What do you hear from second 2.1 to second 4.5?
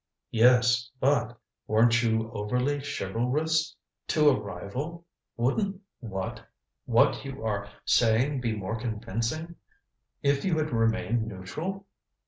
overly chivalrous to a